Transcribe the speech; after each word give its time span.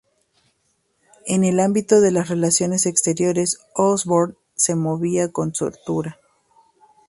En 1.27 1.43
el 1.43 1.59
ámbito 1.59 2.01
de 2.01 2.09
las 2.09 2.27
relaciones 2.29 2.87
exteriores 2.87 3.59
Osborne 3.75 4.33
se 4.55 4.73
movía 4.73 5.31
con 5.31 5.53
soltura. 5.53 6.17